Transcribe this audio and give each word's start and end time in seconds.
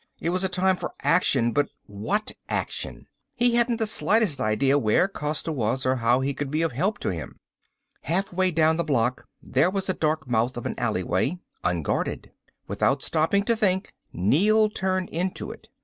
It 0.19 0.31
was 0.31 0.43
a 0.43 0.49
time 0.49 0.77
for 0.77 0.95
action 1.03 1.51
but 1.51 1.69
what 1.85 2.31
action? 2.49 3.05
He 3.35 3.53
hadn't 3.53 3.77
the 3.77 3.85
slightest 3.85 4.41
idea 4.41 4.79
where 4.79 5.07
Costa 5.07 5.51
was 5.51 5.85
or 5.85 5.97
how 5.97 6.21
he 6.21 6.33
could 6.33 6.49
be 6.49 6.63
of 6.63 6.71
help 6.71 6.97
to 7.01 7.09
him. 7.09 7.39
Halfway 8.01 8.49
down 8.49 8.77
the 8.77 8.83
block 8.83 9.27
there 9.43 9.69
was 9.69 9.89
a 9.89 9.93
dark 9.93 10.27
mouth 10.27 10.57
of 10.57 10.65
an 10.65 10.73
alleyway 10.79 11.37
unguarded. 11.63 12.31
Without 12.67 13.03
stopping 13.03 13.43
to 13.43 13.55
think, 13.55 13.93
Neel 14.11 14.71
turned 14.71 15.07
into 15.11 15.51
it. 15.51 15.69